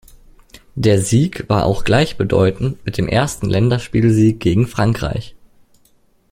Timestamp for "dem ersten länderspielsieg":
2.97-4.39